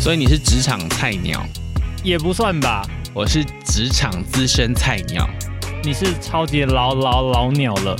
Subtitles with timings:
[0.00, 1.46] 所以你是职场菜鸟，
[2.02, 2.88] 也不算吧。
[3.12, 5.28] 我是职场资深菜鸟。
[5.84, 7.94] 你是超级老老老鸟了。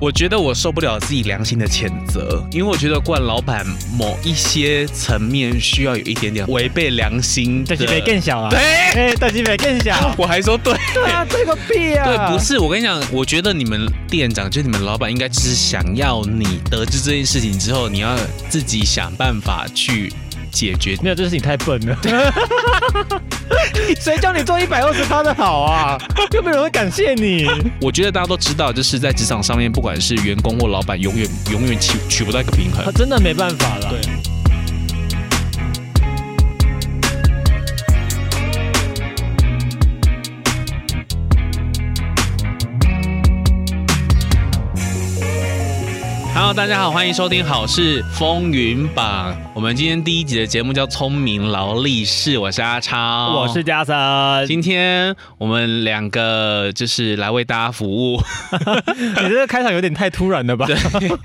[0.00, 3.64] 我觉得我受不了自己良心的谴责，因为我觉得冠老板
[3.96, 7.76] 某一些层面需要有一点点违背良心的。
[7.76, 8.50] 等级别更小啊！
[8.50, 10.12] 对，哎，等级别更小。
[10.18, 10.76] 我还说对。
[10.92, 12.04] 对啊，这个屁啊！
[12.04, 18.16] 对，不是我跟你讲，我觉得你们店长就你们老板应该只是想要你得知这件事情之后，你要
[18.48, 20.12] 自己想办法去。
[20.54, 21.98] 解决没有，这是你太笨了。
[24.00, 25.98] 谁叫你做一百二十趴的好啊？
[26.32, 27.46] 又没有人会感谢你。
[27.80, 32.84] 我觉得大家都知道，就是在职场上面，不管是员工或老板，永远永远取取不到一个平衡。
[32.84, 33.90] 他真的没办法了。
[33.90, 34.00] 对。
[46.44, 49.32] Hello，大家好，欢迎收听《好事风云榜》。
[49.54, 54.46] 我们今天第一集的节目叫《聪明劳力士》，我是阿超，我是嘉森。
[54.46, 58.20] 今天我们两个就是来为大家服务。
[58.94, 60.66] 你这个开场有点太突然了吧？
[60.66, 60.76] 对，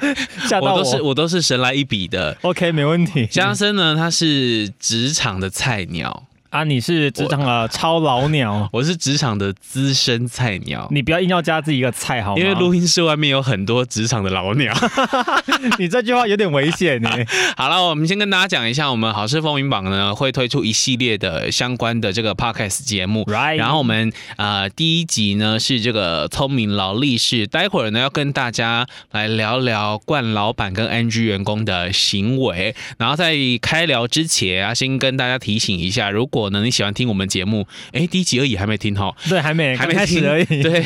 [0.48, 0.78] 吓到我。
[0.78, 2.38] 我都是我都是神来一笔的。
[2.44, 3.26] OK，没问题。
[3.26, 6.24] 嘉森呢，他是职场的菜鸟。
[6.50, 10.88] 啊，你是职场的超老鸟， 我是职场的资深菜鸟。
[10.90, 12.42] 你不要硬要加自己一个菜好吗？
[12.42, 14.74] 因为录音室外面有很多职场的老鸟。
[15.78, 17.10] 你这句话有点危险呢。
[17.56, 23.24] 好了，我们先跟大家讲一下，我们好事风云榜呢会推出一系列的相关的这个 podcast 节目。
[23.26, 23.58] Right。
[23.58, 32.76] 然后我们呃第一集呢是这个聪明劳力士，待会儿呢要跟大家来聊聊冠老板跟 NG 员工的行为。
[32.98, 36.64] 然后在开聊之前啊，先跟大家提醒一下，如果果呢？
[36.64, 37.68] 你喜欢听我们节目？
[37.92, 39.14] 哎，第一集而已，还没听哈。
[39.28, 40.46] 对，还没，还没开始而已。
[40.64, 40.84] 对，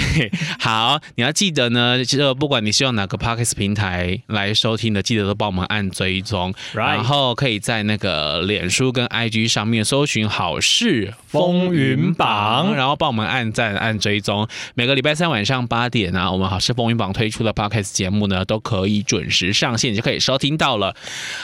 [0.59, 14.47] 好，你要记得呢，其实不管你是用哪个 podcast 平台来收听的，记得都帮我们按追踪，然后可以在那个脸书跟 IG 上面搜寻“好事风云榜”，然后帮我们按赞、按追踪。
[14.73, 20.95] 每个礼拜三晚上八点呢，我们好事风云榜推出的 podcast 节目呢，都可以准时上线，就可以收听到了。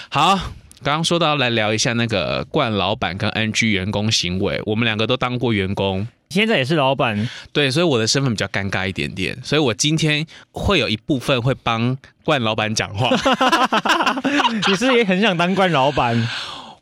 [0.10, 0.40] 好。
[0.82, 13.10] 刚刚说到来聊一下那个冠老板跟 NG 员工行为，我们两个都当过员工，现在也是老板，对，所以我的身份比较尴尬一点点，所以我今天会有一部分会帮冠老板讲话。
[14.68, 16.28] 你是也很想当冠老板？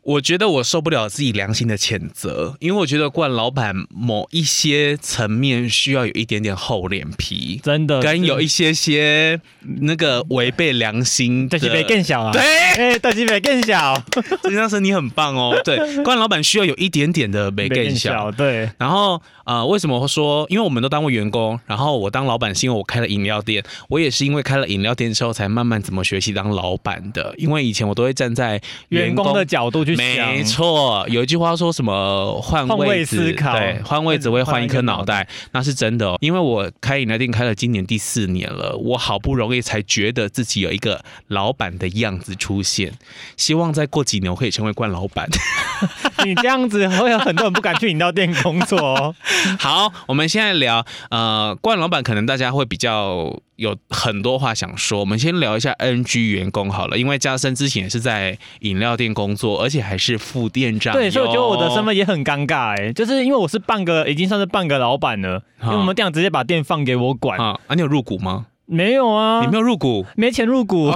[0.08, 9.38] 我觉得我受不了自己良心的谴责，因为我觉得冠老板某一些层面需要有一点点厚脸皮，真的，跟有一些些
[9.80, 11.58] 那个违背良心的。
[11.58, 12.32] 等级更小啊！
[12.32, 14.02] 对，哎，等级别更小。
[14.44, 15.60] 金先生，你很棒哦。
[15.62, 18.32] 对， 冠老板需要有一点点的没更小。
[18.32, 20.44] 对，然后呃，为什么说？
[20.50, 27.34] 因为我们都当过员工，然后我当老板是因为我开了饮料店，我也是因为开了饮料店之后才慢慢怎么学习当老板的。
[27.38, 28.60] 因为以前我都会站在
[28.90, 30.04] 员工的角度去想。
[30.04, 36.08] 没错，有一句话说什么换位思考，对，换位只会换一颗脑袋，那是真的。
[36.08, 36.18] 哦。
[36.20, 42.92] 因为我开饮料店开了今年第四年了，我好不容易才觉得自己有一个老板的样子出现，
[43.38, 45.26] 希望再过几年我可以成为冠老板。
[46.26, 49.14] 你这样子会有很多人不敢去饮料店工作哦。
[49.58, 53.40] 好，我们现在聊，呃，冠老板可能大家会比较。
[53.58, 60.94] 有很多话想说，我们先聊一下 NG 员工好了，因为嘉森之前也是在饮料店工作，而且还是副店长。
[60.94, 67.58] 对，所以我觉得我的身份也很尴尬哎，就是因为我是半个，已经算是半个老板了，因为我们店长直接把店放给我管啊。
[67.66, 68.46] 啊，你有入股吗？
[68.66, 70.92] 没有啊，你没有入股，没钱入股，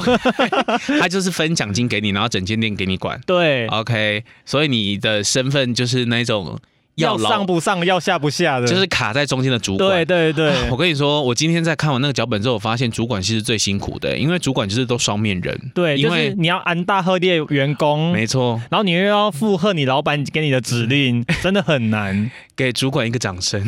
[1.00, 3.20] 他就是分奖金给你，然后整间店给你管。
[3.26, 6.56] 对，OK，所以你的身份就是那种。
[6.96, 9.88] 要上不上，要下不下的，就是卡在中间的主管。
[9.88, 15.58] 对对对， 我跟你说，我今天在看完那个脚本之后，我发现主管其实最辛苦的，因为主管就是都双面人。
[15.74, 22.30] 对，因为你要安大喝烈员工，没错，然后你又要附和你老板给你的指令， 真的很难。
[22.54, 23.66] 给主管一个掌声。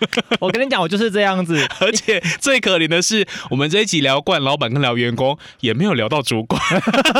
[0.40, 6.60] 我跟你讲，我就是这样子，而且最可怜的是，我们这一集聊惯老板跟聊员工，也没有聊到主管。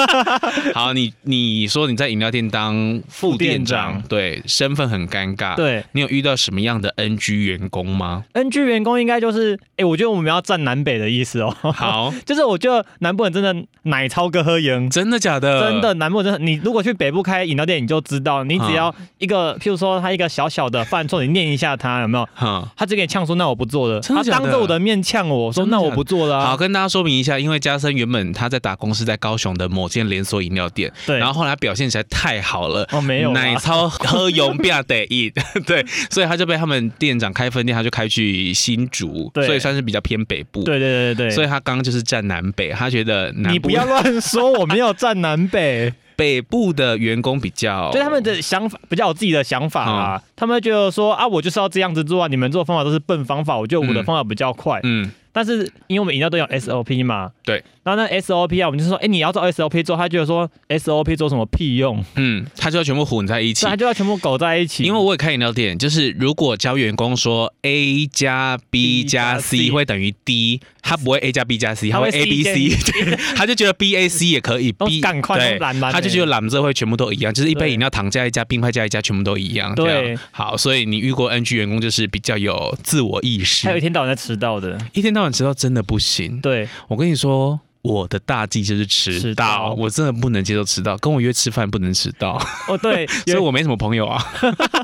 [0.74, 5.54] 好，你你说你在饮料店当副店长，对，身份很尴尬。
[5.56, 11.54] 对，你有遇到什么样的 NG 员工吗？NG 员工应该就是，哎，我觉得我们要站南北的意思哦。
[11.74, 13.54] 好， 就是我觉得南部人真的
[13.84, 15.70] 奶超哥喝赢，真的假的？
[15.70, 22.28] 真的，南部真的，你如果去北部开饮料店，你就知道，你只要一个，譬如说他一个小小的犯错，你念一下他有没有？
[22.76, 31.18] 他直接呛说：“那我不做了。”他当着我的面呛我说：“那我不做了。”好，跟大家说明一下，因为嘉森原本他在打工是在高雄的某间连锁饮料店，对。
[31.18, 35.32] 然后后来表现实在太好了，哦，没有奶超喝永不要得意，
[35.66, 40.64] 对，所以他就被他们店长开分店，他就开去新竹，所以算是比较偏北部。
[40.64, 45.92] 对对对对所以他刚刚就是站南北，他觉得你不要乱说，我没有站南北。
[46.20, 54.78] 北部的员工比较，就他们的想法比较有自己的想法啊，他们觉得说啊，我就是要这样子做啊，你们做方法都是笨方法，我觉得我的方法比较快。
[54.82, 55.10] 嗯。
[55.32, 62.04] 但是因为我们饮料都有 SOP 嘛，对，然后那 SOP 啊，我们就说，哎，你要做 SOP 做，他觉得说 SOP 做什么屁用？
[62.16, 64.84] 嗯，他就要全部混在一起，他就要全部搞在一起。
[64.84, 72.68] 因为我也开饮料店，就是如果教员工说 A 加 B 加 C 会等于 D，他不会 A 加 B 加 C，他会 A B C，
[73.36, 75.58] 他就觉得 B A C 也可以，B 赶快对，
[75.92, 79.74] 他就觉得懒子会全部都一样，就是一杯饮料糖加一加冰块加一加全部都一样。
[79.74, 86.00] 对，好，所以你遇过 NG 员工就是比较有自我意识，还有一天到晚在迟到的，一天到晚迟到真的不。
[86.00, 92.40] 行，对我跟你说，我的大忌就是迟到，我真的不能接受迟到，跟我约吃饭不能迟到。
[92.66, 94.20] 哦，对， 所以我没什么朋友啊。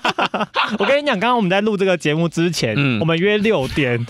[0.78, 4.06] 我跟你讲，刚刚我们在录这个节目之前，我们约六点。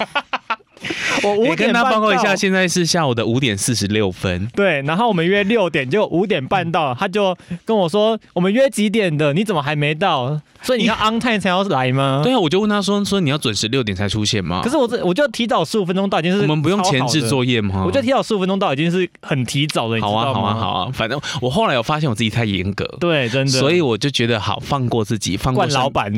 [1.23, 4.47] 我五点半报告一下，现在是下午的五点四十六分。
[4.55, 9.33] 对，然后我们约六点，就五点半到，他就跟我说：“我们约几点的？
[9.33, 10.41] 你怎么还没到？
[10.63, 17.85] 所以你要 on time 才要来吗？”对啊，我就问他说：“说你要准时六点才出现吗？”可是我这我就提早十五分钟到，已经是我们不用前置作业吗？
[17.87, 20.01] 我就提早十五分钟到，已经是很提早的。
[20.01, 26.13] 好啊，好啊，好啊，反正我后来有发现我自己太严格，对，真的，所以我就觉得好放过自己，放过老板，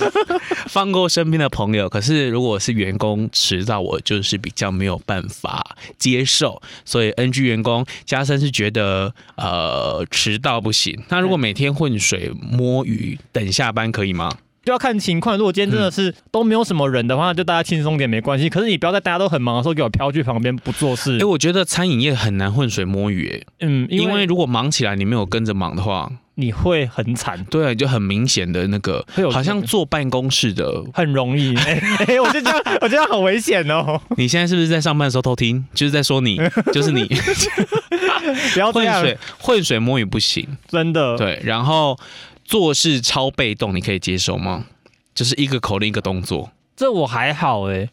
[0.68, 1.88] 放过身边的朋友。
[1.88, 4.70] 可是如果是员工迟到，我就是比较。
[4.70, 10.96] 没有办法接受，所以 NG 员工加深是觉得呃迟到不行。
[11.08, 14.30] 那如果每天混水摸鱼等下班可以吗？
[14.64, 15.36] 就要看情况。
[15.36, 18.48] 如果今天真的是都没有什么人的话，就大家轻松点没关系。
[18.48, 21.18] 可是你不要在大家都很忙的时候给我飘去旁边不做事。
[21.20, 23.28] 哎，我觉得餐饮业很难混水摸鱼。
[23.28, 26.10] 哎，嗯，因为如果忙起来你没有跟着忙的话。
[26.40, 31.54] 你会很惨，对，就很明显的那个，好像坐办公室的很容易。
[32.06, 34.00] 哎，我就这样，我觉得好危险哦。
[34.16, 35.64] 你现在是不是在上班的时候偷听？
[35.74, 36.40] 就是在说你，
[36.72, 37.04] 就是你，
[38.54, 41.16] 不要 混水，混水摸鱼不行，真的。
[41.16, 41.98] 对，然后
[42.44, 44.64] 做事超被动，你可以接受吗？
[45.14, 47.88] 就是一个口令一个动作，这我还好哎，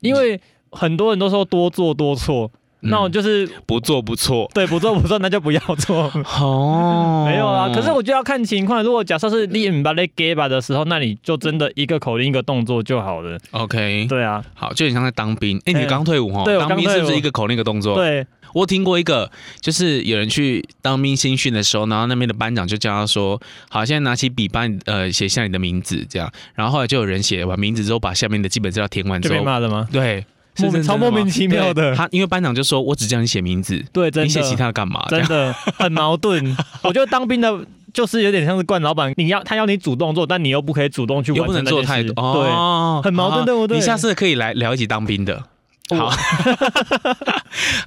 [0.00, 2.50] 因为很多人都说多做多错。
[2.80, 6.10] 那我就是不做不错，对，不做不错，那就不要做。
[6.40, 7.68] 哦， 没有啊。
[7.74, 8.82] 可是我就要看情况。
[8.82, 13.36] 如果假设是你把那给吧的时候，那你就真的一个口令一个动作就好了。
[13.50, 15.60] OK，对啊，好，就很像在当兵。
[15.64, 16.44] 哎，你刚退伍哈？
[16.44, 17.96] 对，当兵是不是一个口令一个动作？
[17.96, 19.28] 对，我听过一个，
[19.60, 29.88] 就是有人去当兵新训的时候，然后那边的班长就叫他说：“好，现在拿起笔帮呃写下你的名字，这样。”然后后来就有人写完名字之后，把下面的基本资料填完之后，被骂了吗？
[29.90, 30.24] 对。
[30.82, 36.56] 超莫名其妙的，他因为班长就说：“我只叫你写名字，对，你写其他的干嘛？”真的很矛盾。
[36.82, 37.58] 我觉得当兵的
[37.92, 43.78] 就是有点像是惯老板，你要他要你主动做，但你又不可以主动去，又不能做太多，对，很矛盾，对不对？
[43.78, 45.42] 你下次可以来聊一起当兵的。
[45.96, 46.12] 好，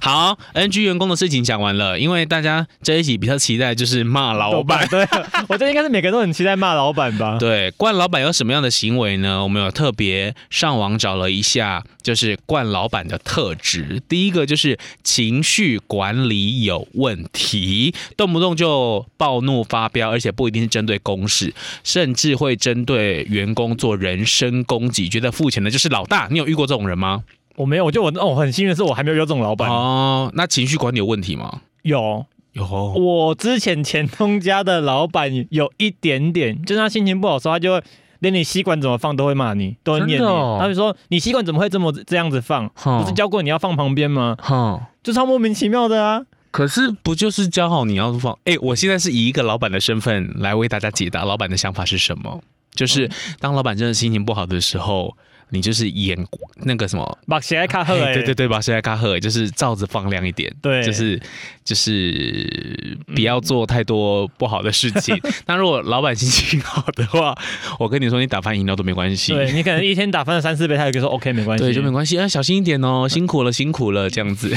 [0.00, 4.86] 好，NG 员工的事情讲完了，因为大家这一集比较期待就是骂老板。
[4.88, 5.06] 对，
[5.48, 7.38] 我觉得应该是每个人都很期待骂老板吧。
[7.40, 9.42] 对，惯老板有什么样的行为呢？
[9.42, 14.02] 我们有特别上网找了一下，就是惯老板的特质。
[14.08, 26.26] 第一个就是情绪管理有问题，动不动就暴怒发飙，而且不一定是针对公事，甚至会针对员工做人身攻击，觉得付钱的就是老大。
[26.30, 27.22] 你有遇过这种人吗？
[27.56, 30.30] 我没有，我就我哦，很幸运的是我还没有遇到这种老板哦。
[30.34, 31.60] 那情绪管理有问题吗？
[31.82, 37.82] 有有，我之前前东家的老板有一点点，就是他心情不好时候，他就会
[38.20, 40.24] 连你吸管怎么放都会骂你，都会念你。
[40.58, 42.68] 他就说你吸管怎么会这么这样子放？
[42.68, 44.36] 不是教过你要放旁边吗？
[44.40, 46.22] 哈，就超莫名其妙的啊。
[46.50, 48.38] 可是不就是教好你要放？
[48.44, 52.40] 哎，我现在是以一个老板的身份来为大家解答，老板的想法是什么？
[52.74, 53.10] 就是
[53.40, 55.16] 当老板真的心情不好的时候。
[55.52, 56.16] 你就是眼
[56.64, 61.20] 那个什么，把鞋爱卡赫，对对对，把鞋爱卡赫，就是罩子放亮一点，对，就是
[61.62, 65.14] 就是不要做太多不好的事情。
[65.46, 67.36] 那如果老板心情好的话，
[67.78, 69.34] 我跟你说，你打翻饮料都没关系。
[69.34, 74.50] 对你可能一天打翻了三四杯，他就说 OK 没关系，对，就没关系啊，小心一点哦，辛苦了辛苦了，这样子。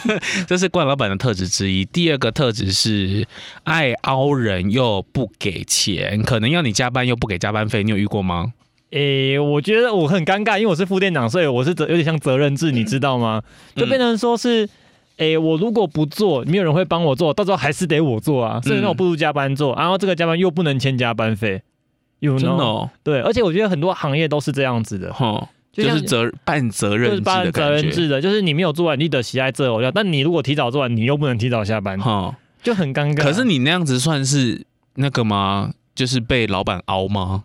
[0.46, 1.84] 这是冠老板的特质之一。
[1.86, 3.26] 第二个特质是
[3.64, 8.52] 爱凹人又不给钱，可能要你加班又不给加班费，你有遇过吗？
[8.92, 13.42] 诶，我觉得我很尴尬，因为我是副店长，所以我是责有点像责任制，你知道吗？
[13.74, 14.68] 就变成说是，
[15.16, 21.62] 诶，我如果不做，没有人会帮我做到时候还是得我做啊，所以那我不如加班做，然后这个加班又不能签加班费，
[22.20, 33.22] 有真的对，而且我觉得很多行业都是这样子的，哈，就是责半责任制的责任制的，就是你没有做完，你得喜爱这我要，但你如果提早做完，你又不能提早下班，哈，就很尴尬。
[33.22, 35.72] 可是你那样子算是那个吗？
[35.94, 37.44] 就是被老板熬吗？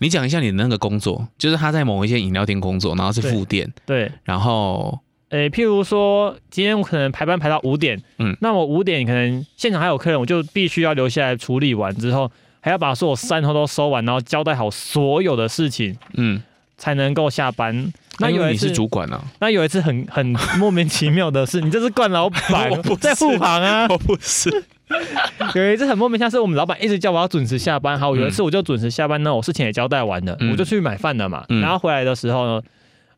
[0.00, 12.30] 你讲一下你的那个工作，就是他在某一些饮料店工作，然后是副店，对，然后诶，譬如说今天我可能排班排到五点，嗯，那我五点可能现场还有客人，我就必须要留下来处理完之后，
[12.60, 16.42] 还要把所有善后都收完，然后交代好所有的事情，嗯，
[16.76, 17.92] 才能够下班。
[18.18, 19.22] 那因为你是主管啊。
[19.38, 20.26] 那有一次很很
[20.58, 23.86] 莫名其妙的是，你这是惯老板 在护航啊？
[23.92, 24.64] 我不是。
[25.54, 27.98] 有一次很莫名其妙，是我们老板一直叫我要准时下班。
[27.98, 31.44] 好，有一次我就准时下班呢，我事情也交代完了，我就去买饭了嘛。
[31.48, 32.62] 然后回来的时候呢。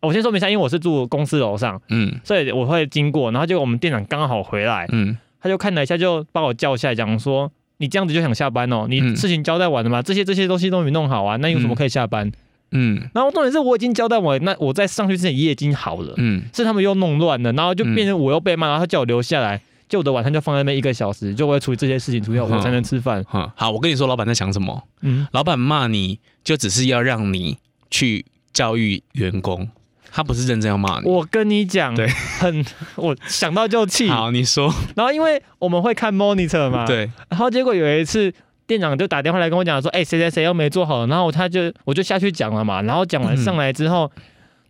[0.05, 7.49] 我先说明一下，因为我是住公司楼上，嗯，所以我会经过，然后就我们店长刚好回来，嗯，他就看了一下，就把我叫下来，讲说
[7.79, 8.87] ：“你这样子就想下班哦？
[8.89, 10.03] 你事情交代完了吗？
[10.03, 12.29] 这些这些东西都没弄好啊，那有什么可以下班？”
[12.73, 19.61] 嗯，然后重点是我已经交代我，那我在上去之前也已经好了，嗯，是他们又弄乱了，然后就变成我又被骂，然后他叫我留下来，
[19.93, 23.23] 就我的晚餐就放在那边一个小时，就我要处理这些事情，处理好我才能吃饭。
[23.29, 24.85] 好，我跟你说，老板在想什么？
[25.03, 27.59] 嗯，老板骂你就只是要让你
[27.91, 29.69] 去教育员工。
[30.11, 32.65] 他不是认真要骂你，我跟你讲，对，很，
[32.97, 34.09] 我想到就气。
[34.11, 34.73] 好，你说。
[34.97, 37.11] 然后因为我们会看 monitor 嘛，对。
[37.29, 38.33] 然后结果有一次
[38.67, 42.81] 店长就打电话来跟我讲说，哎，谁谁谁又没做好，然后他就我就下去讲了嘛。
[42.81, 44.11] 然后讲完上来之后，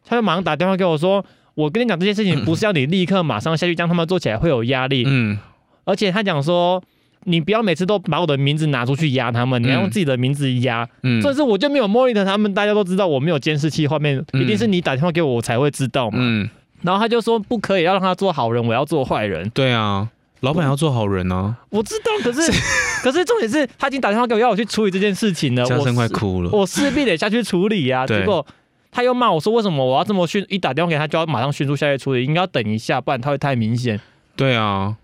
[0.05, 5.39] 他就马上打电话给我说，我跟你讲这件事情不是要你立刻马上下去将他们做起来会有压力，嗯。
[5.85, 6.83] 而且他讲说。
[7.25, 10.85] 你不要每次都把我的名字拿出去压他们，你要用自己的名字压。
[11.05, 16.19] 嗯，这是我就没有 monitor 他们，大家都知道我没有监视器画面，一定是你打电话给我，我才会知道嘛。
[16.21, 16.51] 嗯，
[16.83, 19.49] 然后他就说不可以，要让他做好人，我要做坏人。
[19.51, 20.09] 对啊，
[20.41, 21.55] 老板要做好人啊。
[21.71, 22.41] 我知道，可是
[23.05, 25.65] 可是重点是他已经打电话给我，要我去处理这件事情了。
[25.65, 28.05] 嘉生快哭了，我势必得下去处理呀。
[28.05, 28.45] 结果
[28.93, 30.47] 他又骂我说，为什么我要这么迅？
[30.49, 34.01] 一打电话给他就要马上迅速下去处理，应该要等一下，不然他会太明显。
[34.37, 34.97] 对啊。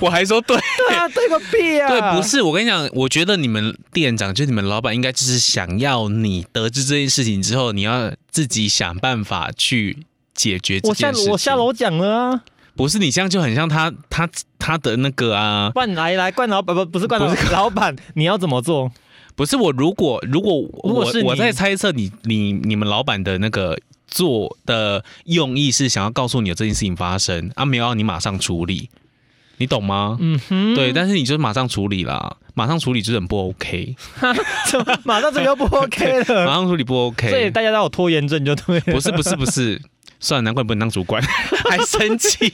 [0.00, 0.56] 我还说对，
[0.88, 1.88] 对啊，对个屁啊！
[1.88, 11.22] 对，不是我跟你讲，我觉得你们店长就你们老板应该就是想要你得知这件事情之后，你要自己想办法去解决这件事。
[11.22, 12.42] 我下我下楼讲了啊，
[12.76, 14.28] 不是你这样就很像他他
[14.60, 18.92] 他的那个啊，冠来来冠老板不不是冠老老板，你要怎么做？
[19.34, 28.90] 不是我如果如果我我在猜测你你你们老板的那个做的用意是想要告诉你有这件事情发生啊，没有要你马上处理。
[29.58, 30.16] 你懂吗？
[30.20, 33.94] 嗯哼，对，但是你就马上处理啦，马上处理就很不 OK，
[34.68, 36.42] 怎么 马上这个不 OK 了？
[36.44, 38.80] 马上处理不 OK，所以大家都有拖延症就对。
[38.80, 39.80] 不是不是不是。
[40.20, 41.22] 算了，难怪不能当主管，
[41.68, 42.52] 还生气。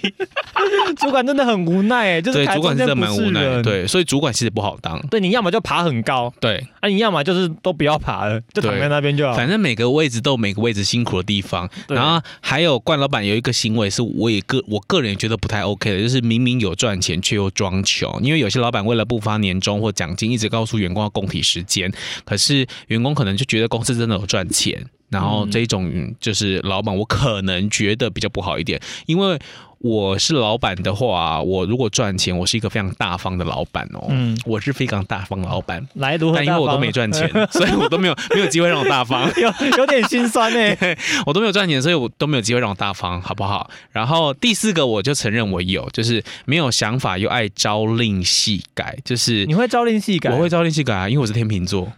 [0.99, 3.63] 主管真的很无奈哎，就是主管真的蛮无奈。
[3.63, 5.01] 对，所以主管其实不好当。
[5.09, 9.35] 对，你要么就爬很高，对，啊，你要么就是都不要爬了，就躺在那边就好。
[9.35, 11.69] 反正每个位置都有每个位置辛苦的地方。
[11.89, 18.21] 然后还有冠老板有一个行为是，我也个我个人觉得不太 OK 的，就是明明有赚钱却又装穷。
[18.23, 21.93] 因为有些老板为了不发年终或奖金，一直告诉员工要供体时间，
[22.25, 24.85] 可是员工可能就觉得公司真的有赚钱。
[25.11, 29.39] 然后这种就是老板，我可能觉得比较不好一点，因为。
[29.83, 34.09] 我是老板的话，我如果赚钱，我是一个非常大方的老板哦。
[34.11, 35.83] 嗯，我是非常大方的老板。
[35.95, 39.27] 来，如何但因为我都没赚钱， 所以我都没有没有机会让我大方。
[39.41, 40.77] 有有点心酸呢。
[41.25, 43.71] 我都没有赚钱，所以我都没有机会让我大方，好不好？
[43.91, 48.99] 然后第四个，我就承认我有，就是没有想法又爱朝令夕改。
[49.03, 50.31] 就是你会朝令夕改？
[50.31, 51.91] 我会朝令夕改啊，因为我是天秤座。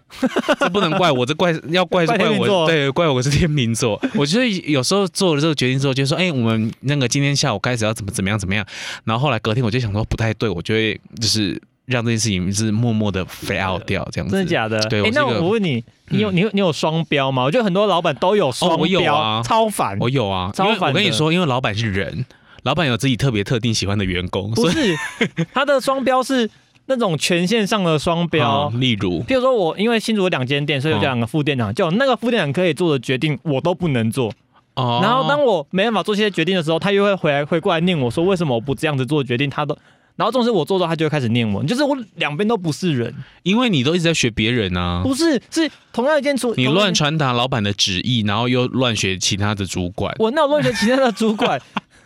[0.60, 2.64] 这不能怪我，这怪要怪是怪我。
[2.68, 4.00] 对，怪我是天秤座。
[4.14, 8.64] 我觉得有时候做了这个决定之后，就说：“哎，我们那个今天下午该。”开始要怎么怎么样怎么样，
[9.04, 14.36] 然后后来隔天我就想说不太对，我就会就是让这件事情是默默的 fail out 掉这样子。
[14.36, 14.78] 真的假的？
[14.88, 17.44] 对，那我问你，你有你有你有双标吗？
[17.44, 19.96] 我觉得很多老板都有双标啊，超烦。
[19.98, 20.90] 我有啊，超烦。
[20.90, 22.26] 我跟你说，因为老板是人，
[22.62, 24.94] 老板有自己特别特定喜欢的员工，不是
[25.54, 26.48] 他的双标是
[26.86, 28.68] 那种权限上的双标。
[28.76, 34.32] 例如，譬如说我因为新竹有两间店，所以有两个副店长，就那个副店长可以做的决定，我都不能做。
[34.74, 39.50] 哦，然后当我没办法做这些决定的时候，他又会回来，会过来念我说为什么我不这样子做决定？
[39.50, 39.76] 他都，
[40.16, 51.60] 然后总是我做到，他就会开始念我，就是我两边都不是人，因为你都一直在学别人啊，不是，是同样一件出，你乱传达老板的旨意，然后又乱学其他的主管，我那乱学其他的主管，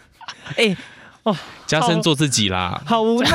[0.57, 0.77] 哎。
[1.27, 3.31] 哦，加深做自己啦，好无奈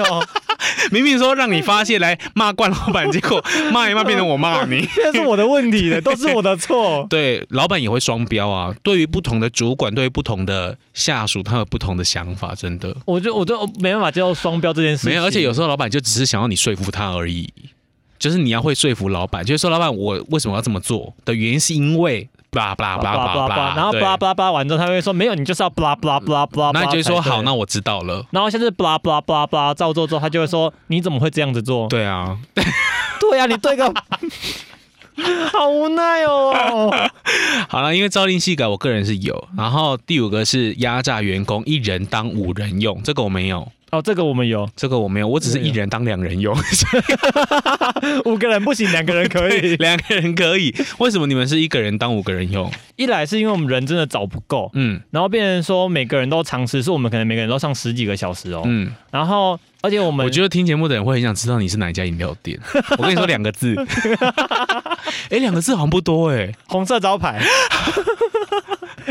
[0.00, 0.26] 哦！
[0.90, 3.40] 明明说让你发泄来骂冠老板，结果
[3.72, 7.06] 骂一骂变成我骂你，这是我的问题了，都是我的错。
[7.08, 8.74] 对，老板也会双标啊。
[8.82, 12.92] 对于不同的主管，对于不同的下属，他有不同的想法，真的。
[13.04, 15.08] 我就我就没办法接受双标这件事。
[15.08, 17.48] 没有，而且有时候老板就只是想要你说服他而已，
[18.18, 22.28] 就是你要会说服老板，就是说老板，我为什么要这么做的原因是因为。
[22.50, 26.80] 巴拉巴拉巴拉巴拉，然后巴拉巴拉巴拉完之后，他会说没有，你就是要巴拉巴拉巴拉巴拉。
[26.80, 28.24] 那就说好，那我知道了。
[28.30, 31.86] 然后下次巴拉巴拉巴拉巴拉照做之后，他就会说你怎么会这样子做？
[31.88, 32.38] 对啊，
[33.20, 33.84] 对啊，你对个，
[35.52, 36.90] 好无奈哦。
[37.68, 39.48] 好了，因为朝令夕改，我个人是有。
[39.56, 43.70] 然后第五个是压榨员工，一人当五人用，这个我没有。
[43.90, 46.54] 哦，这个我们有，这个我没有，我只是一人当两人用，
[48.26, 50.74] 五个人不行，两个人可以， 两个人可以。
[50.98, 52.70] 为什么你们是一个人当五个人用？
[52.96, 62.58] 一来是因为我们人真的找不够，嗯，然后变成说每个人都尝试，是我们可能每个人都上十几个小时哦，嗯，然后而且我们我觉得听节目的人会很想知道你是哪一家饮料店。
[62.98, 63.74] 我跟你说两个字，
[65.30, 67.40] 哎，两个字好像不多哎，红色招牌，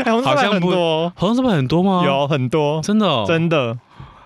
[0.04, 2.02] 好像很多，好像是不是很多吗？
[2.04, 3.76] 有很多，真的，真的。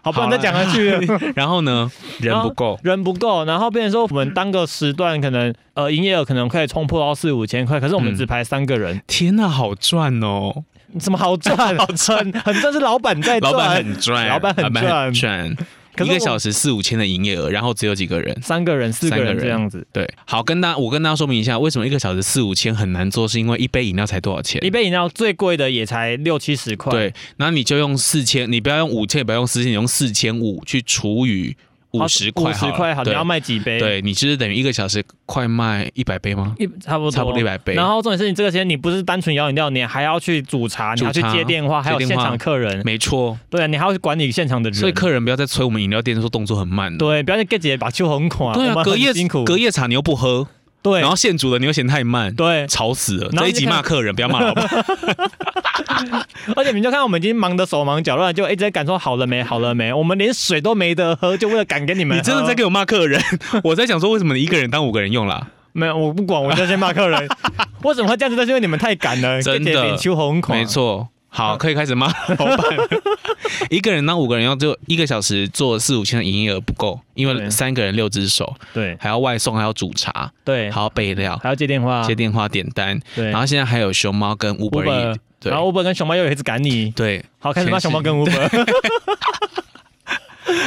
[0.03, 0.91] 好，不能再讲下去。
[1.35, 1.91] 然后呢，
[2.21, 9.01] 人不够，人不够，然后变成说我们单个时段可能呃营业额可能可以冲破到四五千块，可是我们只排三个人。
[9.07, 10.65] 天哪，好赚哦！
[11.01, 11.57] 怎么好赚？
[11.79, 15.57] 好赚， 很赚是老板在赚，老板很赚，老板很赚。
[15.99, 19.87] 一个小时四五千的营业额，然后只有几个人，三个人、四个人这样子。
[19.93, 24.65] 对，好，跟大我跟大家说明一下，为什么一个小时四五千很难做，是因为一杯饮料才多少钱？
[24.65, 26.91] 一杯饮料最贵的也才六七十块。
[26.91, 31.57] 对，那你就用四千，你不要用五千，也不要用四千，你用四千五去除以。
[31.93, 33.79] 五十块，五十块好，你要卖几杯？
[33.79, 36.55] 对你其实等于一个小时快卖一百杯吗？
[36.59, 37.75] 一差不多，差不多一百杯。
[37.75, 42.83] 然后重点是你这个钱，你不是单纯摇饮料，你还要去煮茶，你要去接电话，还有现场客人。
[42.85, 44.79] 没错，对啊，你还要去管理现场的人。
[44.79, 46.97] 所以客人不要再催我们饮料店说动作很慢。
[46.97, 48.55] 对，不要再 get 姐把酒很垮。
[48.55, 50.49] 对啊，隔夜辛苦，隔夜茶你又不喝。
[50.83, 53.31] 对，然后现煮的你又嫌太慢，对，吵死了。
[53.31, 54.69] 这一集骂客人，不要骂老板。
[56.57, 59.93] 而且你就看我们已经忙得手忙脚乱，就一直在赶说好了没，好了没。
[59.93, 62.19] 我们连水都没得喝，就为了赶给你们。
[62.19, 63.23] 你真的在给我骂客人？
[63.63, 65.47] 我在想说，为什么你一个人当五个人用啦？
[65.73, 67.29] 没有，我不管，我就先骂客人。
[67.85, 68.37] 为什么会这样子？
[68.37, 69.97] 就是因为你们太赶了，真的。
[69.97, 71.09] 秋红款，没错。
[71.35, 72.09] 好，可以开始骂
[72.39, 72.59] 老板。
[73.71, 83.31] 一个人当五个人要，就一个小时做四五千的营业额不够，因为三个人六只手，对，还要外送，还要煮茶，对，还要备料，还要接电话，接电话点单，对。
[83.31, 87.25] 然后现在还有熊猫跟 Uber，然后 Uber 跟熊猫又一直赶你，对。
[87.39, 88.67] 好，开始骂熊猫跟 Uber。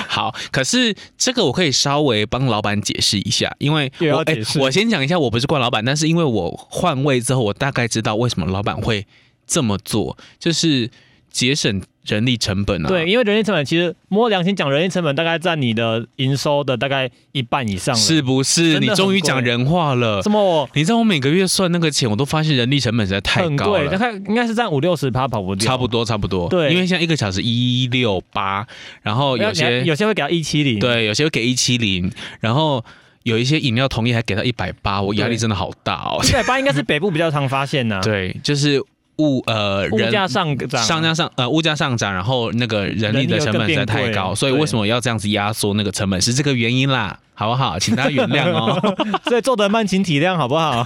[0.07, 9.05] 好，可是这个我可以稍微帮老板解释一下，因为我哎，我先讲一下，我不是怪老板，但是因为我换位之后，我大概知道为什么老板会。
[9.47, 10.89] 这么做就是
[11.31, 12.87] 节省人力成本啊！
[12.87, 18.79] 对，因为人力成本其实摸良心讲，人力成本大概占你的营收的大概一半以上，是不是？
[18.79, 20.21] 你终于讲人话了。
[20.21, 20.69] 什么？
[20.75, 23.89] 你知道我每个月算那个钱，我都发现人力成本实在太高了。
[23.89, 25.65] 大概应该是占五六十趴跑不掉。
[25.65, 26.47] 差不多，差不多。
[26.47, 28.65] 对，因为现在一个小时一六八，
[29.01, 32.85] 然后有些有些会给到一七零，对，有些会给一七零，然后
[33.23, 36.23] 有一些饮料同意还给到一百八，我压力真的好大哦。
[36.23, 37.99] 一百八应该是北部比较常发现呢。
[38.05, 38.79] 对，就是。
[39.17, 47.79] 物呃，物价上涨，上价上呃，物价上涨，然后那个人力的成本实在太高，所以为什么要这样子压缩那个成本，是这个原因啦，好不好？
[47.79, 48.95] 请大家原谅哦。
[49.23, 50.85] 所以做的慢，请体谅，好不好？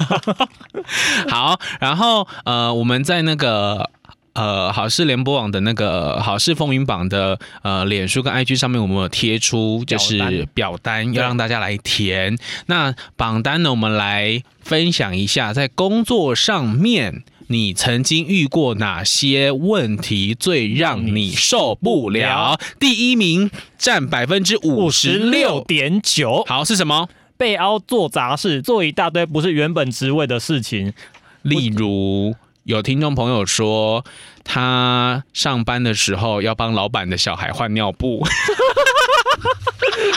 [1.27, 3.89] 好，然后呃，我们在那个
[4.33, 12.37] 呃好事联播网的那个好事风云榜的呃脸书跟 IG 上面，我们有贴出就是表单，要让大家来填。
[12.67, 17.23] 那榜单呢，我们来分享一下，在工作上面。
[17.51, 22.59] 你曾经遇过哪些问题最让你受不了？
[22.79, 26.43] 第一名占百分之五十六点九。
[26.47, 27.09] 好，是什么？
[27.37, 30.93] 被凹做杂事，做一大堆不是原本职位的事情。
[31.41, 32.35] 例如，
[32.65, 34.05] 有听众朋友说，
[34.43, 38.23] 他上班的时候要帮老板的小孩换尿布。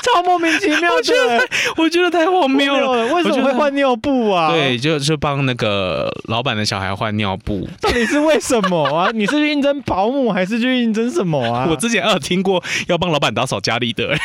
[0.03, 3.07] 超莫名其妙的，我觉得太荒谬了。
[3.15, 4.53] 为什么会换尿布啊？
[4.53, 7.69] 对，就就帮那个老板的小孩换尿布。
[7.81, 9.11] 到底是为什么啊？
[9.15, 11.67] 你是去应征保姆还是去应征什么啊？
[11.71, 14.17] 我之前有听过要帮老板打扫家里的，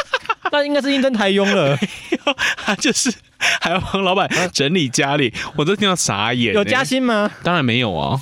[0.52, 1.78] 那应该是应征台佣了。
[2.64, 3.12] 他就是
[3.60, 6.52] 还要帮老板整理家里，我都听到傻眼。
[6.54, 7.30] 有加薪吗？
[7.42, 8.18] 当然没有啊。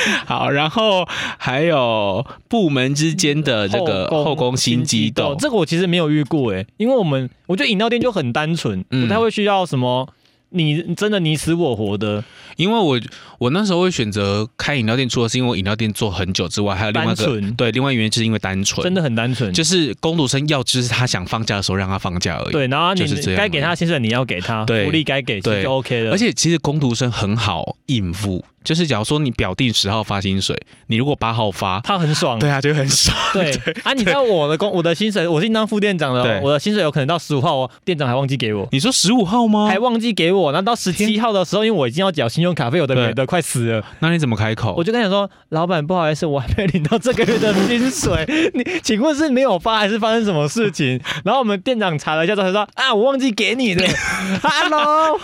[0.26, 1.06] 好，然后
[1.38, 10.08] 还有部门之间的这个后宫心机斗，这个我其实没有遇过哎，因为我们我觉得饮料店就很单纯，不太会需要什么。
[10.54, 12.22] 你真的你死我活的，
[12.56, 13.00] 因为我
[13.38, 22.52] 我那时候会选择开饮料店，除了是因为饮料店做很久之外，还有另外一个对，另外原因就是因为单纯，真的很单纯，就是工读生要就是他想放假的时候让他放假而已。
[22.52, 23.02] 对，然后你
[23.34, 26.10] 该给他薪水你要给他，福利该给就 OK 了。
[26.10, 32.38] 而且其实工读生很好应付，就是假如说你表定十号发薪水，你如果八号发，他很爽。
[32.38, 33.16] 对啊，就很爽。
[33.32, 33.50] 对
[33.84, 38.68] 啊，你知道我的工，我的薪水，我是当副店长的，我的薪水有可能到十五号，哦店长还忘记给我。
[38.72, 39.68] 你说十五号吗？
[39.68, 43.84] 还忘记给我，那到十七号的时候，因为我已经要缴信用卡费，有的没的，快死了。
[44.00, 44.74] 那你怎么开口？
[44.76, 51.00] 我就跟他说，老板不好意思，我还没领到这个月的薪水， 你请问是没有发还是发生什么事情？
[51.24, 53.86] 然后我们店长查了一下之后说，啊，我忘记给你了。
[54.42, 55.18] Hello，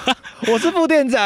[0.53, 1.19] 我是副店长。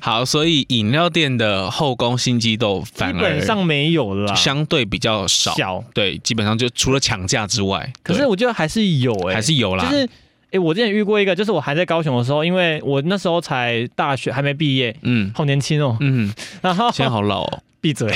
[0.00, 5.54] 好，所以饮料店的后宫心机都反而基本上没有了，相对比较少。
[5.94, 9.84] 对，基本上就除了抢价之外，可是我觉得还是有哎，还是有啦。
[9.84, 10.08] 就是
[10.50, 18.08] 哎，我之前遇过一个，就是我还在高雄的时候，因为我那时候才大学还没毕业，嗯，好年轻哦，嗯，然后现在好老哦， 闭嘴。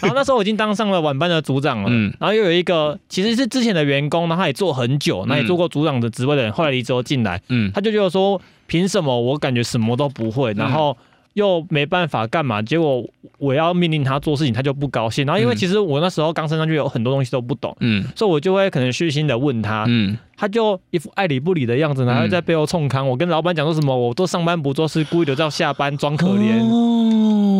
[0.00, 10.96] 然后那时候我已经当上了晚班的组长了，嗯，然后又有一个其实是之前的员工，然后他也做很久，那也做过组长的职位的人，后来离职后进来，嗯，他就觉得说，凭什么我感觉什么都不会，然后。
[11.34, 13.04] 又没办法干嘛，结果
[13.38, 15.24] 我要命令他做事情，他就不高兴。
[15.26, 23.08] 然后因为其实我那时候刚升上去，有很多东西都不懂，嗯，所以我就会可能虚心的问他，嗯，他就一副爱理不理的样子，然后在背后冲康。
[23.08, 26.66] 我跟老板讲说什么，我都上班不做事，故意留到下班装可怜，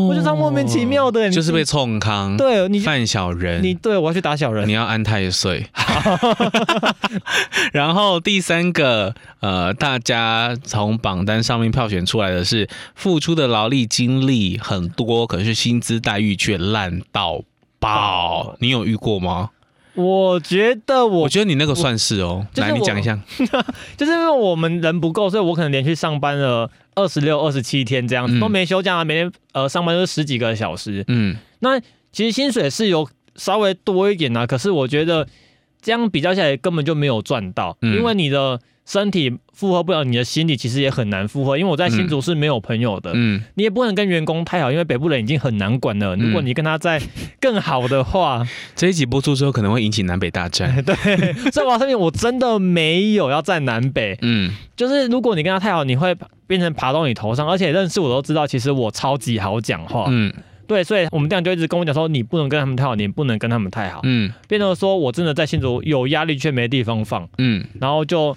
[0.08, 5.64] 我就这样莫名其妙的，就是被冲康，对你犯小人，你对我要去打小人，你要安太岁。
[7.72, 17.42] 然后第三个，呃，大家从榜单上面票选出来的是付出的劳力精力很多，可是薪资待遇却烂到
[17.78, 18.56] 爆。
[18.58, 19.50] 你有遇过吗？
[19.94, 22.46] 我觉得我，我觉得你那个算是哦。
[22.56, 23.18] 来，你讲一下。
[23.96, 31.04] 就是因为我们人不够，所以我可能连续上班了二十六、二十七天这样子，都没休假，每天呃上班都是十几个小时。
[31.08, 31.78] 嗯，那
[32.10, 35.26] 其实薪水是有稍微多一点啊，可是我觉得。
[35.82, 41.58] 这样比较下来根本就没有赚到，因为你的身体负荷不了，你的心理其实也很难负荷。
[41.58, 46.14] 因为我在新竹是没有朋友的，嗯，你也不能跟员工太好，因为北部人已经很难管了。
[46.16, 47.02] 如果你跟他在
[47.40, 50.74] 更好的话， 这一集播出之后可能会引起南北大战。
[50.84, 56.16] 对，在网上面我真的没有要站南北，嗯，就是如果你跟他太好，你会
[56.46, 60.32] 变成爬到你头上，而且认识我都知道，其实我超级好讲话，嗯。
[60.72, 64.00] 对，所以我们店长就一直跟我讲说，你不能跟他们太好，你不能跟他们太好。
[64.04, 67.28] 嗯，变成说我真的在新竹有压力却没地方放。
[67.36, 68.34] 嗯，然后就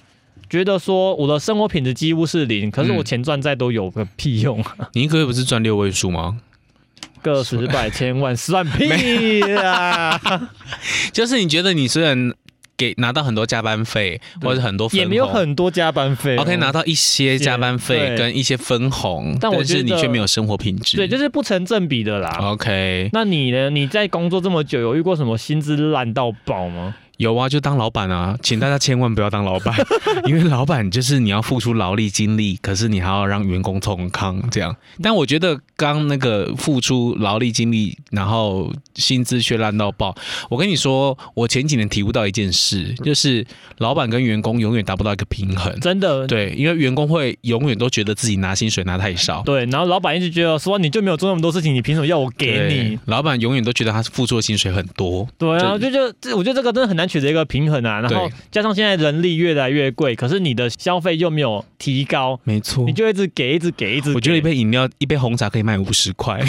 [0.49, 4.89] 觉得说我的生活品质几乎是零，可是我钱赚再多有个屁用啊！
[4.91, 6.37] 你一个月不是赚六位数吗？
[7.23, 10.19] 个十百千万算屁啊！
[11.13, 12.33] 就是你觉得你虽然。
[12.77, 22.37] 给拿到很多加班费，或者很多也没有很多加班费，OK，拿到一些加班费跟一些分红，但是你却没有生活品质，对，就是不成正比的啦。
[22.41, 23.69] OK，那你呢？
[23.69, 26.95] 你在工作这么久，有遇过什么薪资烂到爆吗？
[27.17, 29.75] 有啊，就当老板啊，请大家千万不要当老板，
[30.27, 34.75] 因为老板就是你要付出劳力精力，可是你还要让员工痛康这样。
[35.01, 40.15] 但我觉得刚那个付出劳力精力，然后薪资却烂到爆。
[40.49, 43.45] 我跟你说，我前几年体悟到一件事，就是
[43.77, 45.73] 老板跟员工永远达不到一个平衡。
[45.79, 49.41] 真的，对，因为员工会永远都觉得自己拿薪水拿太少。
[49.43, 52.99] 对，然后老板一直觉得说你就没有做那么多事情，你凭什么要我给你？
[53.05, 55.27] 老板永远都觉得他付出的薪水很多。
[55.37, 57.04] 对啊，就就这，我觉得这个真的很难。
[57.07, 64.13] 取得一个平衡啊，然后加上现在人力越来越贵，可是你的消费又没有提高，没错，你就一直给，一直给，一直。
[64.13, 66.39] 我觉得一杯饮料，一杯红茶可以卖五十块，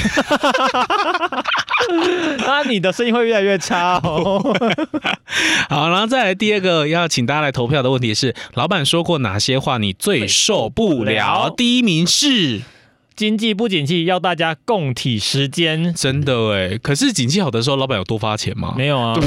[2.39, 4.41] 那 你的生意会越来越差哦。
[5.69, 11.51] 好，然后再来第二个要请大家来投票的问题是：老板说过哪些话你最受不了？
[11.51, 12.63] 第一名是。
[13.17, 15.93] 经济不景气，要大家共体时间。
[15.95, 18.75] 真的哎，可是景气好的时候，老板有多发钱吗？
[18.77, 19.19] 没有啊。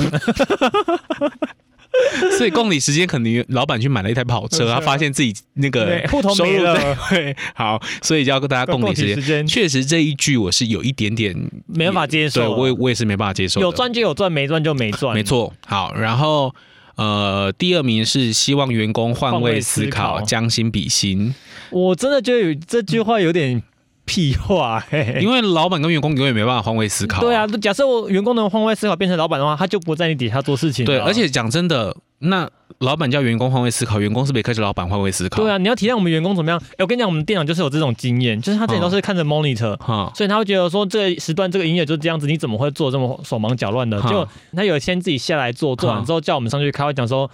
[2.38, 6.78] 所以共体时间，可能老板去买了一台跑车， 他发现自己那个户头没了。
[7.10, 9.46] 对，好，所以就要跟大家共体时间。
[9.46, 12.42] 确实这一句我是有一点点没办法接受。
[12.42, 13.60] 对，我也我也是没办法接受。
[13.60, 15.16] 有赚就有赚，没赚就没赚。
[15.16, 15.52] 没错。
[15.66, 16.54] 好，然后
[16.96, 21.34] 呃，第二名是希望员工换位思考，将心比心。
[21.72, 23.62] 我真的觉得这句话有点。
[24.10, 24.84] 屁话，
[25.22, 27.22] 因为老板跟员工永远没办法换位思考。
[27.22, 30.84] 对啊，假设我员工能换位思考变成老板的话，他就不在你底下做事情。
[30.84, 35.44] 对，而且讲真的，那老板叫员工换位思考，员工是不是可以着老板换位思考？
[35.44, 36.60] 对啊，你要体谅我们员工怎么样？
[36.72, 39.78] 哎，我跟你讲，我们店长就是有这种经验，就是他自己都是看着 monitor，
[40.16, 44.02] 所以他会觉得说这个时段这个营业就是这样子，你怎么会做这么手忙脚乱的？
[44.02, 47.30] 就他有先自己下来做，做完之后叫我们上去开会讲说。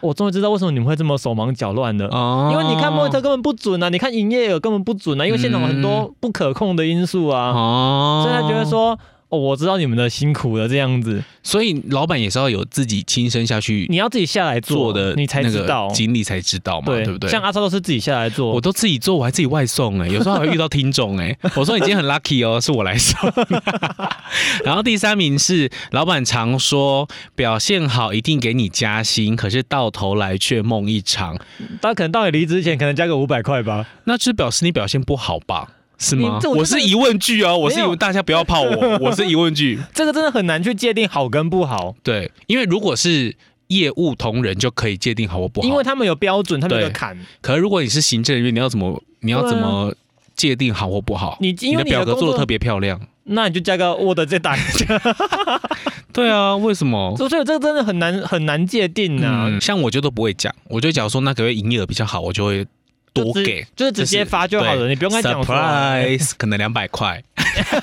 [0.00, 2.04] 我终于知道为什么你们会这么手忙脚乱的，
[2.50, 8.98] 因为你看莫特根本不准啊，你看营业额根本不准啊，因为现场很多不可控的因素啊，所以他觉得说
[9.30, 15.88] 哦，我知道你们的辛苦了这样子，所以老板也是要有自己亲身下去你要自己下来做的你才那个知道。
[15.88, 17.30] 经历才知道嘛，对不对？
[17.30, 23.18] 像阿超都是自己下来做，我都自己做，我还自己外送哎、 有时候还会遇到听众哎、我说你今天很 lucky 哦，是我来送。
[24.64, 31.38] 然后第三名是老板常说表现好一定给你加薪，可是到头来却梦一场，
[31.82, 33.86] 他可能到你离职前可能加个五百块吧。
[34.04, 35.68] 那就是表示你表现不好吧？
[35.98, 36.38] 是吗？
[36.56, 39.78] 我是疑问句啊，我是问，大家不要怕我， 我是疑问句。
[39.92, 43.34] 这个真的很难去界定好跟不好，对，因为如果是
[43.66, 47.18] 业务同仁就可以界定好或不好，因为他们有标准，他们有坎。
[47.40, 49.92] 可是如果你是行政人员，你要怎么你要怎么
[50.36, 51.36] 界定好或不好？
[51.40, 53.00] 你因为的表格做的特，别漂亮。
[53.30, 55.00] 那你就加个 Word 再打一下。
[56.14, 57.14] 对啊，为什么？
[57.18, 59.44] 所以这个真的很难很难界定啊。
[59.48, 62.66] 嗯，像我就都不会讲，我就假如说那个月营业额比较好，我就会
[63.12, 63.66] 多给。
[63.76, 65.44] 就是直接发就好了，你不用跟他讲
[66.36, 67.22] 可能两百块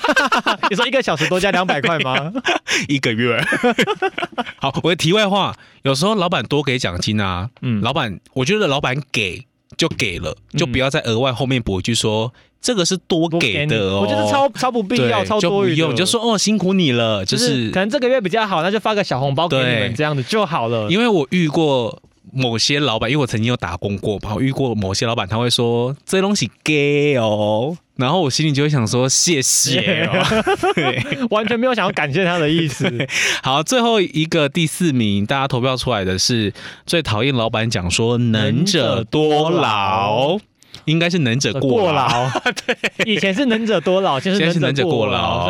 [0.70, 2.32] 你说一个小时多加两百块吗？
[2.88, 3.42] 一个月。
[4.58, 9.44] 好，我的题外话，有时候老板多给奖金啊，嗯，老板，我觉得老板给
[9.76, 14.00] 就给了，就不要再额外后面补一句说这个是多给的哦。
[14.02, 20.88] 我觉得超超不必要，超多余就说哦辛苦你了，就就是是可能这个月比较好，那就发个小红包给你对们，这样子就好了。
[20.90, 22.02] 因为我遇过
[22.36, 30.44] 某些老板，因为我曾经有打工过嘛，我遇过某些老板他会说这东西给哦，然后我心里就会想说谢谢哦。
[30.74, 32.86] 对， 完全没有想要感谢他的意思。
[33.42, 36.52] 好，最后一个第四名，大家投票出来的是
[36.86, 40.38] 最讨厌老板讲说能者多劳。
[40.84, 42.30] 应该是能者过过劳，
[42.66, 42.76] 对，
[43.10, 45.48] 以前是能者多劳，现在是能者过过劳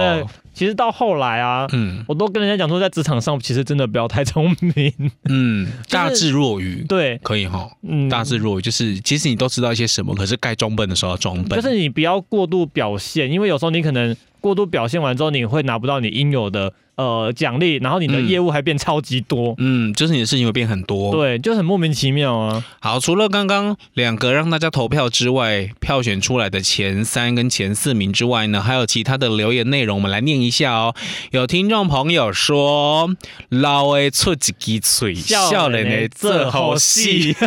[0.57, 4.91] 其实到后来啊，嗯我都跟人家讲说，在职场上其实真的不要太聪明。
[5.29, 7.69] 嗯， 大智若愚，对，可以哈。
[7.83, 11.61] 嗯，大智若愚就是，其实你都知道一些什么，可是该装笨的时候要装笨。
[11.61, 19.55] 就是你不要过度表现，因为有时候你可能过度表现完之后，你会拿不到你应有的呃奖励，然后你的嗯业务还变超级多。
[19.59, 21.13] 嗯，就是你的事情会变很多。
[21.13, 22.65] 对，就很莫名其妙啊！
[22.81, 30.95] 好，除了刚刚两个让大家投票之外，票选出来的前三跟前四名之外呢，还有其他的留言内容，我们来念一下哦。
[31.33, 33.15] 有听众朋友说
[33.51, 37.37] ：“老诶出一支嘴，笑人的这好戏。”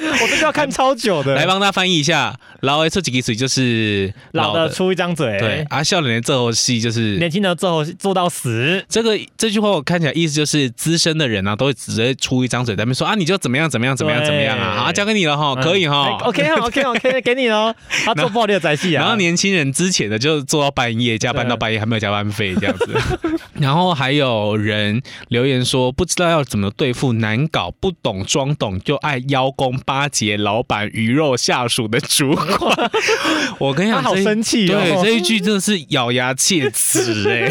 [0.00, 1.34] 我这就要看超久的。
[1.34, 8.39] 来帮他翻译一下，“老诶出几支嘴”就是老的出一张嘴，对，啊，笑脸的这好戏就是年轻的最后做到死。
[8.88, 16.18] 这个这句话我看起来意思就是资深的人啊，都会直接出一张嘴，在那边说啊，你就怎么样怎么样怎么样怎么样啊，好，交给你了哈，可以哈。
[16.20, 17.74] 哎 OK 哈 OK OK，给你喽。
[18.04, 19.00] 他做不好你的仔戏啊。
[19.02, 22.98] 然后年轻人之前的就做到半夜，加班到半夜还没有加班费这样子。
[23.60, 32.90] 然后还有人留言说，不知道要怎么对付难搞、不懂装懂就爱邀功巴结老板、鱼肉下属的主管。
[33.58, 37.50] 我跟你讲，他好生气哦对这一句真的是咬牙切齿哎、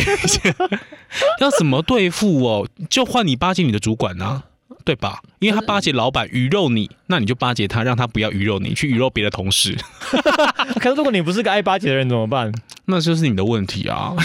[1.42, 2.68] 要怎么对付哦？
[2.90, 4.44] 就换你巴结你的主管啊。
[4.86, 5.20] 对吧？
[5.40, 9.78] 因为他巴结老板鱼肉你，那你就巴结他，让他不要鱼肉你，去鱼肉别的同事，
[10.80, 12.52] 可是如果你不是个爱巴结的人怎么办？
[12.86, 14.16] 那就是你的问题啊。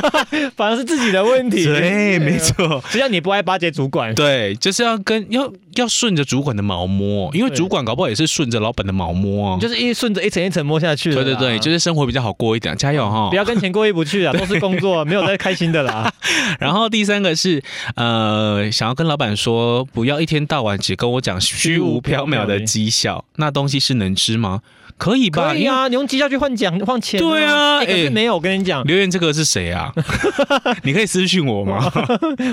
[0.56, 1.64] 反而是自己的问题。
[1.64, 2.38] 对，没。
[2.38, 9.58] 错，只要你不爱巴结主管，对，就是要跟要要顺着主管的毛摸，因为主管搞不好也是顺着老板的毛摸啊。
[9.60, 11.12] 就是一顺着一层一层摸下去。
[11.14, 13.36] 对对对，就是生活比较好过一点，加油哈 不！
[13.36, 16.12] 要跟钱过意不去啊，都是工作，没有在开心的啦。
[16.60, 17.62] 然后第三个是
[17.96, 24.60] 呃，想要跟老板说，不要一天到晚只跟我讲虚无缥缈的绩效，那东西是能吃吗？
[24.96, 25.50] 可以吧？
[25.50, 29.92] 可以啊，你用绩效去换奖换钱、对啊哎可哎是没有，我跟你讲留言这个是谁啊？
[30.84, 31.90] 你可以私信我吗？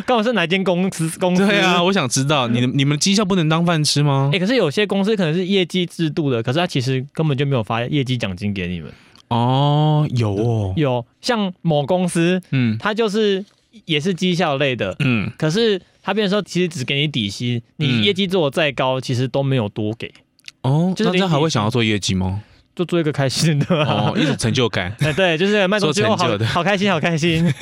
[0.08, 1.46] 刚好是哪间公司公司？
[1.46, 1.84] 对啊，。
[1.84, 4.40] 我想知道你的你们的绩效不能当饭吃吗哎、？
[4.40, 8.90] 可是有些公司可能是业绩制度的，可是他其实根本就没有发业绩奖金给你们。
[9.28, 13.44] 哦，有哦，有像某公司，嗯它就是
[13.86, 20.12] 也是绩效类的，嗯，可是他变成说其实只给你底薪，嗯你业绩做的再高，其实都没有多给，
[20.64, 22.42] 哦，就是那这还会想要做业绩吗？
[22.76, 24.96] 就做一个开心的、哦，一种成就感。
[25.02, 27.54] 哎，对，就是卖东西哦，好开心，好开心。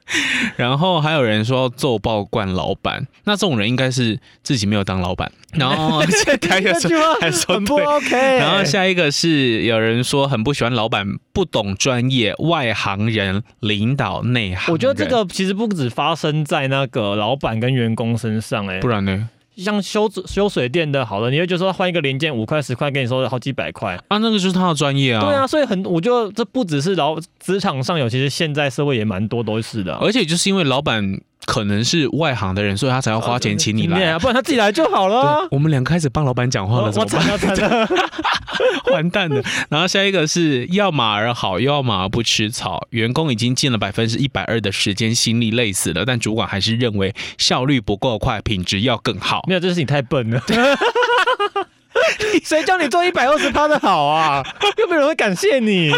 [0.56, 5.30] 然后还有人说揍爆惯老板，那这种人应该是自己没有当老板。
[5.54, 6.36] 然后还有说
[6.80, 8.16] 这句话还说很不 OK。
[8.36, 14.72] 然后下一个是有人说很不喜欢老板不懂专业，外行人领导内行。
[14.72, 19.30] 我觉得这个其实不止发生在那个老板跟员工身上、哎不，然呢？
[19.58, 23.98] 像修修水电的，好了，你会觉得说换一个零件五块十块，跟你说好几百块。
[24.08, 25.20] 啊，那个就是他的专业啊。
[25.20, 35.48] 对啊，所以很，我觉得这不只是老职场上有，其实现在社会也蛮多都是的啊、而且就是因为老板可能是外行的人，所以他才要花钱请你来，不然他自己来就好了。
[35.50, 37.88] 我们两个开始帮老板讲话了，怎么办，
[38.92, 39.42] 完蛋了。
[39.68, 42.86] 然后下一个是要马儿好，又要马儿不吃草。
[42.90, 49.44] 员工已经尽了百分之一百二的时间心力，累死了，但主管还是认为效率不够快，品质要更好。
[49.46, 50.42] 没有，这是你太笨了。
[52.44, 54.42] 谁叫你做一百二十趴的好啊？
[54.78, 55.92] 又没有人会感谢你，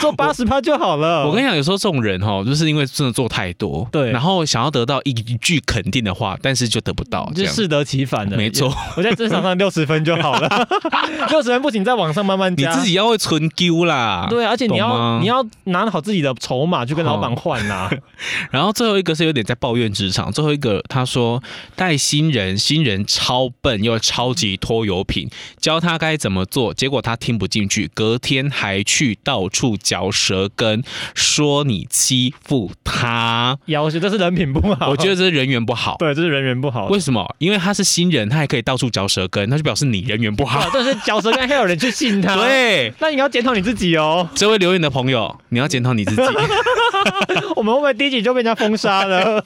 [0.00, 1.26] 做八十趴就好了。
[1.26, 8.36] 我跟你讲，有时候这种人哈，就是因为真的做太多，对，然后想要得到一句肯定的话，但是就得不到，就适得其反的。
[8.36, 10.68] 没错，我在职场上六十分就好了，
[11.30, 12.70] 六十分不仅，在网上慢慢加。
[12.70, 17.88] 你自己要会存丢啦，对，而且你要你要拿好自己的筹码去跟老板换呐。
[18.50, 21.42] 然后最后一个是有点在抱怨职场，最后一个他说
[21.76, 25.29] 带新人，新人超笨又超级拖油瓶。
[25.58, 30.82] 教他该怎么做，结果他听不进去，隔天还去到处嚼舌根，
[31.14, 33.58] 说你欺负他。
[33.66, 35.96] 要求这是人品不好，我觉得这是人缘不好。
[35.98, 36.86] 对，这是人缘不好。
[36.86, 37.34] 为什么？
[37.38, 40.68] 因为他是新人，他还可以到处嚼舌根，那就表示你人缘不好。
[40.72, 42.34] 但是嚼舌根还有人去信他。
[42.40, 44.28] 对，那你要检讨你自己哦。
[44.34, 46.22] 这位留言的朋友，你要检讨你自己。
[47.56, 49.42] 我们会不会第一集就被人家封杀了？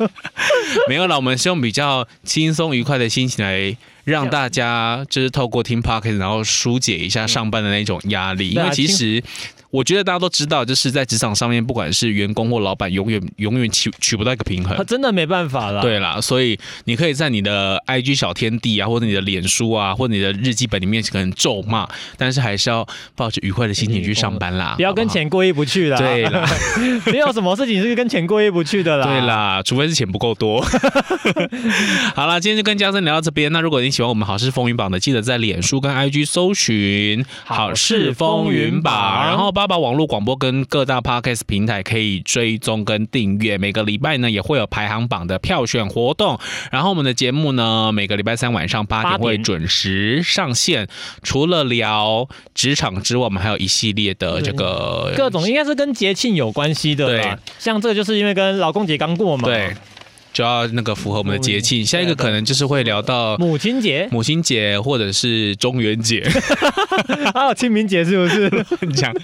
[0.89, 3.77] 没有了，我们是用比较轻松愉快的心情来。
[4.05, 9.23] 让大家就是透过听 podcast，然后疏解一下上班的那种压力，因为其实。
[9.75, 14.77] 我觉得大家都知道，就是在职场上面，不管是员工或老板，永远永远取取不到一个平衡。
[14.77, 15.83] 他真的没办法了。
[15.83, 24.75] 对啦，所以你可以在你的 IG 小天地啊，或者你的脸书啊，或者你的日记本里面可能咒骂，但是还是要抱着愉快的心情去上班啦。
[24.77, 25.99] 不要跟钱过意不去啦。
[25.99, 26.49] 对啦，
[27.11, 29.05] 没有什么事情是跟钱过意不去的啦。
[29.05, 30.65] 对啦，除非是钱不够多。
[32.15, 33.51] 好了，今天就跟嘉森聊到这边。
[33.51, 39.64] 那如果你喜欢我们好事风云榜的，记得在脸书跟 IG 搜寻好事风云榜，然后把。
[39.65, 46.39] 八宝网络广播跟各大 podcast 平台可以追踪跟订阅，每个礼拜呢也会有排行榜的票选活动。
[46.71, 50.87] 然后我们的节目呢，每个礼拜三晚上八点会准时上线。
[51.23, 57.07] 除了聊职场之外，我们还有一系列的这个各种，应该是跟节庆有关系的。
[57.07, 59.45] 对，像这个就是因为跟老公节刚过嘛。
[59.49, 59.75] 对。
[60.35, 66.29] 就要那个符合我们的节庆，下一个可能就是会聊到母亲节、母亲节或者是中元节，
[67.33, 68.51] 还 有清明节，是不是？
[68.93, 69.15] 讲。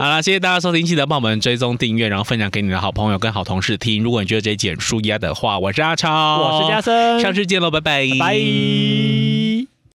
[0.00, 4.02] 好了，谢谢大家收听，记得帮我们追踪订阅，然后分享给你的好朋友跟好同事听。
[4.02, 7.80] 如果你觉得这一简书压的话，我是阿超，我是嘉森，下次见喽，拜。
[7.80, 9.73] 拜，拜。